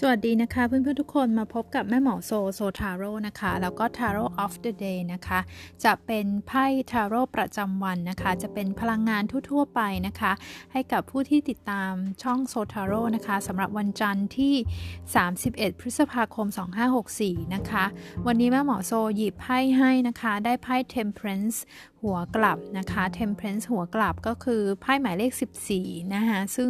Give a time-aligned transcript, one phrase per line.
[0.00, 5.38] สวัสดีนะคะเพื่อนๆทุกคนมาพบกับแม่หมอโซโซทาโร่นะคะ แล้วก็ Tarot of the Day นะคะ
[5.84, 10.32] จะเป็นไพ่ทาโร่ประจำวันนะคะ จะเป็นพลังงานทั่วๆไปนะคะ
[10.72, 11.92] ให้กับผู้ที่ติดตาม
[12.22, 14.54] ช่องโซทาโร่นะคะสำหรับวันจันทร์ที่
[15.16, 16.46] 31 พฤษภาคม
[17.00, 17.84] 2564 นะคะ
[18.26, 21.58] วันนี้แม่หมอโซหยิบไพ่ให้นะคะ ได้ไพ่ Temperance
[22.02, 25.32] หัวกลับนะคะ Temperance หัวกลับก็คือไพ่หมายเลข
[25.72, 26.68] 14 นะคะซึ่ง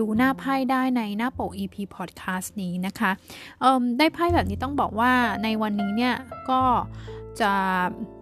[0.00, 3.10] ดูหน้าไพ่ได้ในหน้าปก EP Podcast นี้นะคะ
[3.98, 5.12] ได้ไพ่แบบนี้ต้องบอกว่า
[5.44, 6.14] ในวันนี้เนี่ย
[6.50, 6.60] ก็
[7.42, 7.52] จะ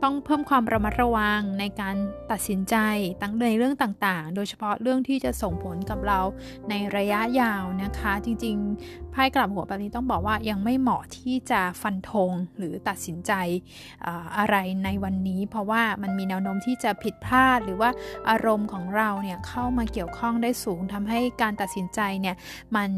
[0.03, 1.97] ต้องเพิ่มความระมัดระวังในการ
[2.31, 2.77] ตัดสินใจ
[3.21, 6.21] ตั้งในเรื่องต่างๆ โดยเฉพาะเรื่องที่จะส่งผลกับเรา
[6.71, 13.33] ในระยะยาวนะคะ จริงๆไพ่กลับหัวแบบนี้ต้องบอกว่ายังไม่เหมาะที่จะฟันธงหรือตัดสินใจ
[14.39, 17.91] อะไรในวันนี้ เพราะว่ามันมีแนวโน้มที่จะผิดพลาด หรือว่า
[18.29, 22.37] อารมณ์ของเราเนี่ยเข้ามาเกี่ยวข้องได้สูงทำให้การตัดสินใจเนี่ย
[22.77, 22.91] มัน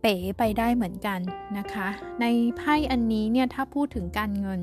[0.00, 1.20] เป๋ไปได้เหมือนกัน
[1.58, 1.88] นะคะ
[2.20, 4.62] ในไพ่อันนี้เนี่ยถ้าพูดถึงการเงิน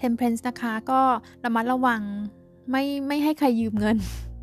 [0.00, 1.00] Temperance นะคะ ก็
[1.44, 2.02] ระมัดระวัง
[2.70, 3.96] ไม่ไม่ให้ใครยืมเงิน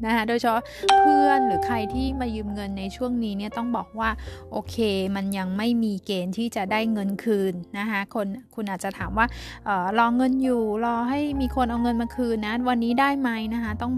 [0.05, 0.63] นะคะโดยเฉพาะ
[0.99, 4.09] เพื่อนหรือใครที่มายืมเงินในช่วงนี้เนี่ยต้องบอกว่า
[4.51, 4.75] โอเค
[5.15, 9.25] มันยังไม่มีเกณฑ์ที่จะได้เงินคืนนะคะคนคุณอาจจะถามว่า
[9.67, 13.91] ออรอเงินอยู่รอให้มีคนเอาเงินมาคืนนะวันนี้ได้ไหมนะคะต้อง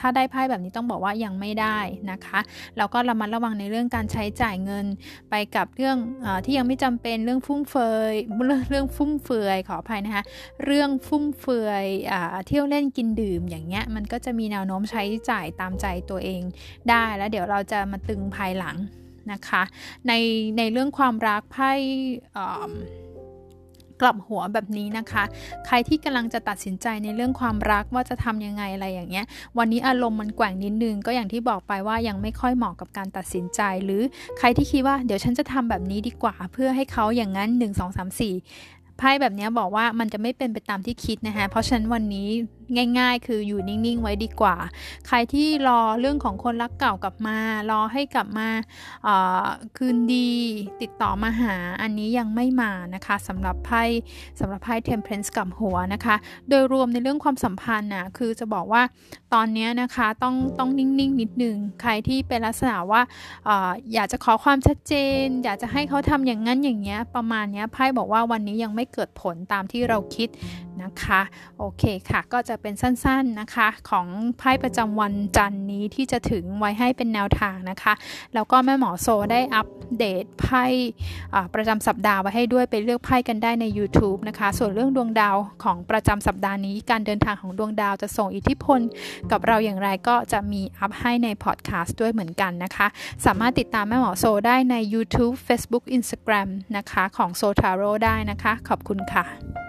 [0.00, 1.78] ถ้าได้ไพ่แบบนี้ต้องบอกว่ายังไม่ได้
[2.10, 2.40] นะคะ
[2.76, 4.86] แล้วก็ระมัดระวังในเรื่องการใช้จ่ายเงิน
[5.30, 8.14] ไปกับเรื่องอที่ยังไม่จำเป็นเรื่องฟุ่มเฟือย
[8.70, 10.24] เรื่องฟุ่มเฟือยขออภัยนะคะ
[10.64, 11.84] เรื่องฟุ่มเฟือย
[12.46, 16.42] เที่ยวเล่นกินดื่มอย่างเงี้ยมันก็จะมีแนวโน้มใช้จ่ายายตามใจตัวเอง
[16.90, 18.76] ได้แล้วเดี๋ยวเราจะมาตึงภายหลัง
[19.32, 19.62] นะคะ
[20.08, 20.12] ใน
[20.58, 21.72] ในเรื่องความรักไพ่
[24.00, 25.24] กลับหัวแบบนี้นะคะ
[25.66, 29.26] ใครที่กำลังจะตัดสินใจในเรื่องความรักว่าจะทำยังไงอะไรอย่างเงี้ย
[29.58, 34.02] วันนี้อารมณ์มันแกว่งนิดนึงก็อย่างที่บอกไปว่ายังไม่ค่อยเหมาะกับการตัดสินใจ หรือ
[34.38, 42.28] ใครที่คิดว่าเดี๋ยวฉันจะทำแบบนี้ดีกว่า เพื่อให้เขาอย่างนั้น 1 2 3 4ไพ่แบบนี้บอกว่ามันจะไม่เป็นไปตามที่คิดนะคะเพราะฉะนั้นวันนี้
[42.98, 44.56] ง่าย ๆ คืออยู่นิ่งๆ ไว้ดีกว่า
[45.06, 47.38] ใครที่รอเรื่องของคนรักเก่ากลับมา
[47.70, 48.48] รอให้กลับมา
[49.76, 50.30] คืนดี
[50.82, 53.82] ติดต่อมาหาอันนี้ยังไม่มานะคะสำหรับไพ่
[54.40, 56.16] สำหรับไพ่ Temperance กับหัวนะคะ
[56.48, 58.82] โดยรวมในเรื่องความสัมพันธ์นะคือจะบอกว่า
[59.34, 63.02] ตอนนี้นะคะต้องต้องนิ่งๆ นิดนึงใครที่เป็นลักษณะว่า
[63.48, 63.50] อ
[63.94, 70.28] อยากจะขอความชัดเจน อยากจะให้เขาทำอย่างนั้นอย่างเงี้ยประมาณนี้ไพ่บอกว่าวันนี้ยังไม่เกิดผลตามที่เราคิด
[70.82, 71.20] นะคะ
[71.58, 74.06] โอเคค่ะก็จะเป็นสั้นๆนะคะ ของ
[74.38, 77.94] ไพ่ประจำวันจันนี้ที่จะถึงไว้ให้เป็นแนวทางนะคะ
[78.34, 79.68] แล้วก็แม่หมอโซได้อัป
[79.98, 80.64] เดตไพ่
[81.54, 88.80] ประจำสัปดาห์ไว้ให้ด้วยไปเลือกไพ่กันได้ใน YouTube นะคะ ส่วนเรื่องดวงดาวของประจำสัปดาห์นี้ การเดินทางของดวงดาวจะส่งอิทธิพล
[89.30, 92.86] กับเราอย่างไรก็จะมีอัพให้ในพอดแคสต์ด้วยเหมือนกันนะคะ
[93.26, 99.61] สามารถติดตามแม่หมอโซได้ใน YouTube Facebook Instagram นะคะของโซทาโร่ได้นะคะ ขอบคุณค่ะ